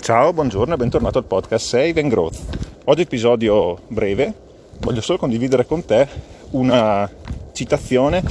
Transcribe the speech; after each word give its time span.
Ciao, 0.00 0.32
buongiorno 0.32 0.74
e 0.74 0.76
bentornato 0.76 1.18
al 1.18 1.24
podcast 1.24 1.66
Save 1.66 2.00
and 2.00 2.08
Growth. 2.08 2.38
Oggi 2.84 3.02
episodio 3.02 3.78
breve, 3.88 4.32
voglio 4.80 5.02
solo 5.02 5.18
condividere 5.18 5.66
con 5.66 5.84
te 5.84 6.08
una 6.50 7.08
citazione, 7.52 8.22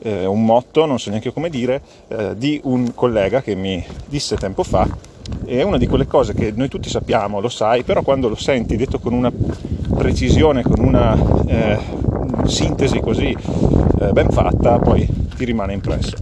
eh, 0.00 0.26
un 0.26 0.44
motto, 0.44 0.86
non 0.86 0.98
so 0.98 1.10
neanche 1.10 1.32
come 1.32 1.48
dire, 1.48 1.80
eh, 2.08 2.36
di 2.36 2.60
un 2.64 2.92
collega 2.94 3.40
che 3.40 3.54
mi 3.54 3.84
disse 4.06 4.36
tempo 4.36 4.64
fa 4.64 4.86
è 5.44 5.62
una 5.62 5.78
di 5.78 5.86
quelle 5.86 6.06
cose 6.06 6.34
che 6.34 6.52
noi 6.54 6.68
tutti 6.68 6.88
sappiamo, 6.88 7.40
lo 7.40 7.48
sai, 7.48 7.84
però 7.84 8.02
quando 8.02 8.28
lo 8.28 8.34
senti 8.34 8.76
detto 8.76 8.98
con 8.98 9.12
una 9.12 9.32
precisione, 9.94 10.62
con 10.62 10.80
una 10.80 11.16
eh, 11.46 11.78
sintesi 12.46 12.98
così 13.00 13.36
eh, 14.00 14.12
ben 14.12 14.28
fatta, 14.30 14.78
poi 14.78 15.06
ti 15.36 15.44
rimane 15.44 15.72
impresso. 15.72 16.16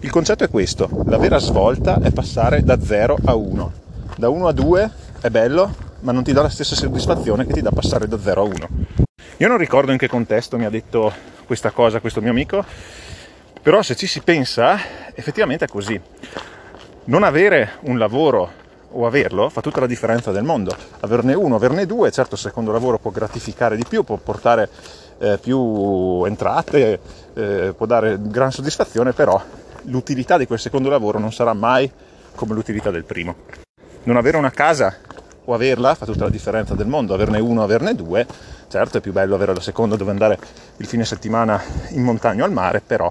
Il 0.00 0.10
concetto 0.10 0.44
è 0.44 0.48
questo, 0.48 0.88
la 1.06 1.18
vera 1.18 1.38
svolta 1.38 1.98
è 2.00 2.12
passare 2.12 2.62
da 2.62 2.80
0 2.80 3.18
a 3.24 3.34
1. 3.34 3.72
Da 4.16 4.28
1 4.28 4.46
a 4.46 4.52
2 4.52 4.90
è 5.20 5.28
bello, 5.28 5.74
ma 6.00 6.12
non 6.12 6.22
ti 6.22 6.32
dà 6.32 6.40
la 6.40 6.48
stessa 6.48 6.76
soddisfazione 6.76 7.44
che 7.44 7.52
ti 7.52 7.60
dà 7.60 7.70
passare 7.72 8.06
da 8.06 8.16
0 8.16 8.40
a 8.40 8.44
1. 8.44 8.54
Io 9.38 9.48
non 9.48 9.58
ricordo 9.58 9.90
in 9.90 9.98
che 9.98 10.06
contesto 10.06 10.56
mi 10.56 10.66
ha 10.66 10.70
detto 10.70 11.12
questa 11.46 11.72
cosa 11.72 11.98
questo 11.98 12.20
mio 12.20 12.30
amico, 12.30 12.64
però 13.60 13.82
se 13.82 13.96
ci 13.96 14.06
si 14.06 14.20
pensa, 14.20 14.78
effettivamente 15.14 15.64
è 15.64 15.68
così. 15.68 16.00
Non 17.04 17.24
avere 17.24 17.72
un 17.80 17.98
lavoro 17.98 18.52
o 18.92 19.04
averlo 19.04 19.48
fa 19.48 19.60
tutta 19.60 19.80
la 19.80 19.86
differenza 19.86 20.30
del 20.30 20.44
mondo. 20.44 20.76
Averne 21.00 21.34
uno, 21.34 21.56
averne 21.56 21.86
due, 21.86 22.12
certo 22.12 22.34
il 22.34 22.40
secondo 22.40 22.70
lavoro 22.70 22.98
può 22.98 23.10
gratificare 23.10 23.74
di 23.74 23.84
più, 23.86 24.04
può 24.04 24.16
portare 24.16 24.68
eh, 25.18 25.38
più 25.38 26.22
entrate, 26.24 27.00
eh, 27.34 27.74
può 27.76 27.84
dare 27.86 28.16
gran 28.20 28.52
soddisfazione, 28.52 29.12
però 29.12 29.42
l'utilità 29.84 30.36
di 30.36 30.46
quel 30.46 30.58
secondo 30.58 30.88
lavoro 30.88 31.18
non 31.18 31.32
sarà 31.32 31.52
mai 31.52 31.90
come 32.34 32.54
l'utilità 32.54 32.90
del 32.90 33.04
primo. 33.04 33.36
Non 34.04 34.16
avere 34.16 34.36
una 34.36 34.50
casa 34.50 34.96
o 35.44 35.54
averla 35.54 35.94
fa 35.94 36.04
tutta 36.04 36.24
la 36.24 36.30
differenza 36.30 36.74
del 36.74 36.86
mondo, 36.86 37.14
averne 37.14 37.40
uno 37.40 37.60
o 37.60 37.64
averne 37.64 37.94
due, 37.94 38.26
certo 38.68 38.98
è 38.98 39.00
più 39.00 39.12
bello 39.12 39.34
avere 39.34 39.54
la 39.54 39.60
seconda 39.60 39.96
dove 39.96 40.10
andare 40.10 40.38
il 40.76 40.86
fine 40.86 41.04
settimana 41.04 41.60
in 41.90 42.02
montagna 42.02 42.42
o 42.42 42.46
al 42.46 42.52
mare, 42.52 42.80
però 42.80 43.10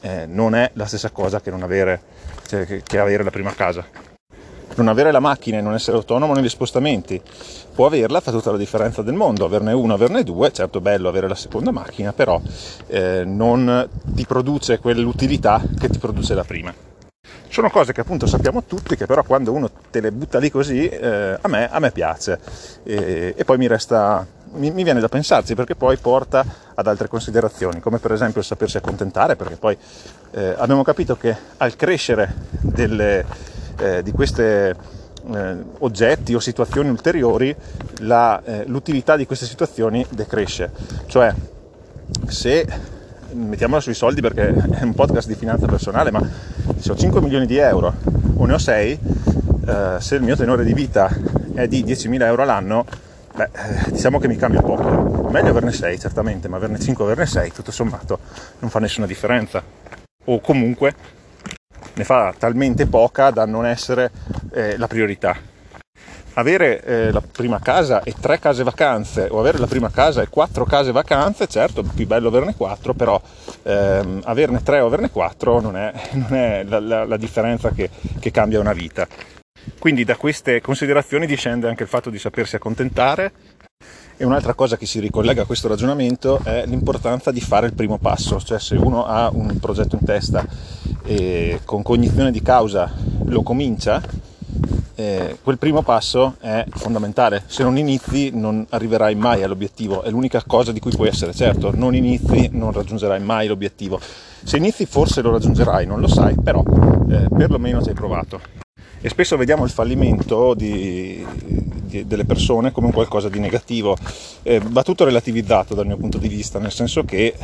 eh, 0.00 0.26
non 0.26 0.54
è 0.54 0.70
la 0.74 0.86
stessa 0.86 1.10
cosa 1.10 1.40
che, 1.40 1.50
avere, 1.50 2.02
cioè, 2.46 2.82
che, 2.82 2.98
avere 2.98 3.24
la 3.24 3.30
prima 3.30 3.52
casa 3.52 4.10
non 4.76 4.88
avere 4.88 5.12
la 5.12 5.20
macchina 5.20 5.58
e 5.58 5.60
non 5.60 5.74
essere 5.74 5.96
autonomo 5.96 6.34
negli 6.34 6.48
spostamenti. 6.48 7.20
Può 7.74 7.86
averla, 7.86 8.20
fa 8.20 8.30
tutta 8.30 8.50
la 8.50 8.58
differenza 8.58 9.02
del 9.02 9.14
mondo, 9.14 9.44
averne 9.44 9.72
uno, 9.72 9.94
averne 9.94 10.22
due, 10.22 10.52
certo 10.52 10.78
è 10.78 10.80
bello 10.80 11.08
avere 11.08 11.28
la 11.28 11.34
seconda 11.34 11.70
macchina, 11.70 12.12
però 12.12 12.40
eh, 12.86 13.24
non 13.24 13.88
ti 14.04 14.26
produce 14.26 14.78
quell'utilità 14.78 15.62
che 15.78 15.88
ti 15.88 15.98
produce 15.98 16.34
la 16.34 16.44
prima. 16.44 16.72
Sono 17.48 17.68
cose 17.68 17.92
che 17.92 18.00
appunto 18.00 18.26
sappiamo 18.26 18.64
tutti, 18.64 18.96
che 18.96 19.04
però 19.04 19.22
quando 19.24 19.52
uno 19.52 19.70
te 19.90 20.00
le 20.00 20.10
butta 20.10 20.38
lì 20.38 20.50
così, 20.50 20.88
eh, 20.88 21.36
a, 21.38 21.48
me, 21.48 21.70
a, 21.70 21.78
me, 21.80 21.90
piace. 21.90 22.38
E, 22.82 23.34
e 23.36 23.44
poi 23.44 23.58
mi 23.58 23.66
resta, 23.66 24.26
mi, 24.52 24.70
viene 24.70 25.00
da 25.00 25.08
pensarci 25.08 25.54
perché 25.54 25.74
poi 25.74 25.98
porta 25.98 26.44
ad 26.74 26.86
altre 26.86 27.08
considerazioni, 27.08 27.80
come 27.80 27.98
per 27.98 28.12
esempio 28.12 28.40
il 28.40 28.46
sapersi 28.46 28.78
accontentare, 28.78 29.36
perché 29.36 29.56
poi 29.56 29.76
eh, 30.30 30.54
abbiamo 30.56 30.82
capito 30.82 31.16
che 31.18 31.36
al 31.58 31.76
crescere 31.76 32.34
delle, 32.60 33.24
eh, 33.82 34.02
di 34.02 34.12
questi 34.12 34.42
eh, 34.42 34.76
oggetti 35.78 36.34
o 36.34 36.40
situazioni 36.40 36.88
ulteriori, 36.88 37.54
la, 38.00 38.40
eh, 38.44 38.64
l'utilità 38.66 39.16
di 39.16 39.26
queste 39.26 39.46
situazioni 39.46 40.06
decresce. 40.10 40.70
Cioè, 41.06 41.34
se 42.28 42.66
mettiamola 43.32 43.80
sui 43.80 43.94
soldi 43.94 44.20
perché 44.20 44.52
è 44.52 44.82
un 44.82 44.94
podcast 44.94 45.26
di 45.26 45.34
finanza 45.34 45.66
personale, 45.66 46.10
ma 46.10 46.22
se 46.78 46.92
ho 46.92 46.96
5 46.96 47.20
milioni 47.20 47.46
di 47.46 47.56
euro 47.56 47.94
o 48.36 48.44
ne 48.46 48.52
ho 48.52 48.58
6, 48.58 48.98
eh, 49.66 49.96
se 49.98 50.14
il 50.14 50.22
mio 50.22 50.36
tenore 50.36 50.64
di 50.64 50.74
vita 50.74 51.10
è 51.54 51.66
di 51.66 51.84
10.000 51.84 52.22
euro 52.22 52.42
all'anno, 52.42 52.84
beh, 53.34 53.44
eh, 53.44 53.90
diciamo 53.90 54.18
che 54.18 54.28
mi 54.28 54.36
cambia 54.36 54.60
poco. 54.60 55.28
Meglio 55.30 55.50
averne 55.50 55.72
6 55.72 55.98
certamente, 55.98 56.48
ma 56.48 56.56
averne 56.56 56.78
5 56.78 57.02
o 57.02 57.06
averne 57.06 57.26
6, 57.26 57.52
tutto 57.52 57.72
sommato, 57.72 58.18
non 58.58 58.70
fa 58.70 58.78
nessuna 58.78 59.06
differenza. 59.06 59.62
O 60.24 60.40
comunque 60.40 60.94
ne 61.94 62.04
fa 62.04 62.34
talmente 62.36 62.86
poca 62.86 63.30
da 63.30 63.44
non 63.44 63.66
essere 63.66 64.10
eh, 64.52 64.76
la 64.76 64.86
priorità. 64.86 65.36
Avere 66.34 66.82
eh, 66.82 67.12
la 67.12 67.20
prima 67.20 67.60
casa 67.60 68.02
e 68.02 68.14
tre 68.18 68.38
case 68.38 68.62
vacanze 68.62 69.28
o 69.30 69.38
avere 69.38 69.58
la 69.58 69.66
prima 69.66 69.90
casa 69.90 70.22
e 70.22 70.28
quattro 70.28 70.64
case 70.64 70.90
vacanze, 70.90 71.46
certo, 71.46 71.82
è 71.82 71.84
più 71.94 72.06
bello 72.06 72.28
averne 72.28 72.54
quattro, 72.54 72.94
però 72.94 73.20
ehm, 73.64 74.22
averne 74.24 74.62
tre 74.62 74.80
o 74.80 74.86
averne 74.86 75.10
quattro 75.10 75.60
non 75.60 75.76
è, 75.76 75.92
non 76.12 76.34
è 76.34 76.64
la, 76.64 76.80
la, 76.80 77.04
la, 77.04 77.16
differenza 77.18 77.70
che, 77.70 77.90
che 78.18 78.30
cambia 78.30 78.60
una 78.60 78.72
vita. 78.72 79.06
Quindi 79.78 80.04
da 80.04 80.16
queste 80.16 80.62
considerazioni 80.62 81.26
discende 81.26 81.68
anche 81.68 81.82
il 81.82 81.88
fatto 81.88 82.08
di 82.08 82.18
sapersi 82.18 82.56
accontentare 82.56 83.32
e 84.16 84.24
un'altra 84.24 84.54
cosa 84.54 84.76
che 84.76 84.86
si 84.86 85.00
ricollega 85.00 85.42
a 85.42 85.46
questo 85.46 85.68
ragionamento 85.68 86.40
è 86.44 86.64
l'importanza 86.64 87.30
di 87.30 87.40
fare 87.40 87.66
il 87.66 87.74
primo 87.74 87.98
passo, 87.98 88.40
cioè 88.40 88.58
se 88.58 88.76
uno 88.76 89.04
ha 89.04 89.28
un 89.32 89.58
progetto 89.58 89.96
in 89.96 90.04
testa 90.06 90.46
e 91.04 91.60
con 91.64 91.82
cognizione 91.82 92.30
di 92.30 92.42
causa 92.42 92.92
lo 93.24 93.42
comincia, 93.42 94.02
eh, 94.94 95.38
quel 95.42 95.58
primo 95.58 95.82
passo 95.82 96.36
è 96.40 96.64
fondamentale. 96.70 97.42
Se 97.46 97.62
non 97.62 97.76
inizi 97.76 98.30
non 98.32 98.64
arriverai 98.68 99.14
mai 99.14 99.42
all'obiettivo, 99.42 100.02
è 100.02 100.10
l'unica 100.10 100.42
cosa 100.46 100.70
di 100.70 100.80
cui 100.80 100.92
puoi 100.92 101.08
essere 101.08 101.32
certo. 101.34 101.72
Non 101.74 101.94
inizi 101.94 102.50
non 102.52 102.72
raggiungerai 102.72 103.20
mai 103.20 103.48
l'obiettivo. 103.48 104.00
Se 104.44 104.56
inizi 104.56 104.86
forse 104.86 105.22
lo 105.22 105.30
raggiungerai, 105.30 105.86
non 105.86 106.00
lo 106.00 106.08
sai, 106.08 106.36
però 106.42 106.62
eh, 107.10 107.26
perlomeno 107.34 107.82
ci 107.82 107.88
hai 107.88 107.94
provato. 107.94 108.40
E 109.04 109.08
spesso 109.08 109.36
vediamo 109.36 109.64
il 109.64 109.70
fallimento 109.70 110.54
di, 110.54 111.26
di, 111.82 112.06
delle 112.06 112.24
persone 112.24 112.70
come 112.70 112.86
un 112.86 112.92
qualcosa 112.92 113.28
di 113.28 113.40
negativo. 113.40 113.96
Eh, 114.42 114.60
va 114.64 114.84
tutto 114.84 115.04
relativizzato 115.04 115.74
dal 115.74 115.86
mio 115.86 115.96
punto 115.96 116.18
di 116.18 116.28
vista, 116.28 116.60
nel 116.60 116.70
senso 116.70 117.02
che 117.04 117.34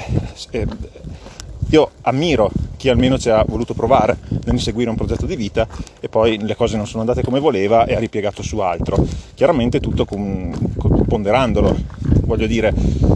eh, 0.50 0.66
io 1.70 1.90
ammiro 2.02 2.50
chi 2.78 2.88
almeno 2.88 3.18
ci 3.18 3.28
ha 3.28 3.44
voluto 3.46 3.74
provare 3.74 4.16
nell'inseguire 4.44 4.88
un 4.88 4.96
progetto 4.96 5.26
di 5.26 5.36
vita 5.36 5.66
e 6.00 6.08
poi 6.08 6.38
le 6.38 6.54
cose 6.54 6.76
non 6.76 6.86
sono 6.86 7.00
andate 7.00 7.22
come 7.22 7.40
voleva 7.40 7.84
e 7.84 7.94
ha 7.94 7.98
ripiegato 7.98 8.42
su 8.42 8.58
altro. 8.58 9.04
Chiaramente 9.34 9.80
tutto 9.80 10.04
con, 10.04 10.54
con, 10.78 11.04
ponderandolo, 11.04 11.76
voglio 12.24 12.46
dire, 12.46 12.72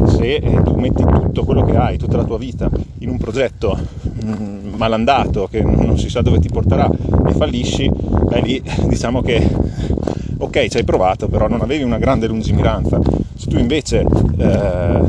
se 0.08 0.34
eh, 0.34 0.62
tu 0.64 0.74
metti 0.74 1.02
tutto 1.02 1.44
quello 1.44 1.64
che 1.64 1.76
hai, 1.76 1.96
tutta 1.96 2.16
la 2.16 2.24
tua 2.24 2.38
vita 2.38 2.68
in 2.98 3.08
un 3.08 3.18
progetto 3.18 3.78
mh, 4.02 4.32
mm, 4.32 4.74
malandato 4.74 5.48
che 5.48 5.62
non 5.62 5.96
si 5.96 6.10
sa 6.10 6.20
dove 6.20 6.40
ti 6.40 6.48
porterà 6.48 6.90
e 7.26 7.32
fallisci, 7.32 7.88
beh 7.88 8.40
lì 8.40 8.62
diciamo 8.88 9.22
che 9.22 9.48
ok 10.38 10.66
ci 10.66 10.76
hai 10.78 10.84
provato 10.84 11.28
però 11.28 11.46
non 11.46 11.60
avevi 11.60 11.84
una 11.84 11.98
grande 11.98 12.26
lungimiranza. 12.26 12.98
Se 13.36 13.46
tu 13.48 13.58
invece 13.58 14.04
eh, 14.36 15.00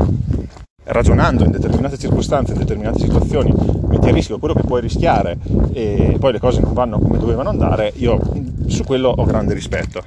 ragionando 0.94 1.44
in 1.44 1.52
determinate 1.52 1.98
circostanze, 1.98 2.54
in 2.54 2.59
determinate 2.59 3.00
situazioni, 3.00 3.54
metti 3.88 4.08
a 4.08 4.12
rischio 4.12 4.40
quello 4.40 4.54
che 4.54 4.64
puoi 4.64 4.80
rischiare 4.80 5.38
e 5.74 6.16
poi 6.20 6.31
le 6.31 6.40
cose 6.40 6.62
non 6.62 6.74
vanno 6.74 7.00
come 7.00 7.18
dovevano 7.18 7.50
andare, 7.50 7.92
io 7.96 8.20
su 8.68 8.84
quello 8.84 9.09
ho 9.09 9.26
grande 9.26 9.53
rispetto. 9.53 10.03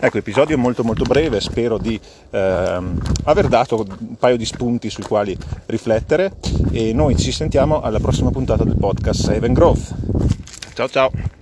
Ecco, 0.00 0.18
episodio 0.18 0.56
molto 0.58 0.84
molto 0.84 1.04
breve, 1.04 1.40
spero 1.40 1.76
di 1.76 1.98
ehm, 2.30 3.00
aver 3.24 3.48
dato 3.48 3.84
un 3.98 4.16
paio 4.16 4.36
di 4.36 4.44
spunti 4.44 4.90
sui 4.90 5.02
quali 5.02 5.36
riflettere 5.66 6.34
e 6.70 6.92
noi 6.92 7.16
ci 7.16 7.32
sentiamo 7.32 7.80
alla 7.80 7.98
prossima 7.98 8.30
puntata 8.30 8.62
del 8.62 8.76
podcast 8.76 9.22
Save 9.22 9.46
and 9.46 9.56
Growth. 9.56 9.94
Ciao 10.74 10.88
ciao! 10.88 11.37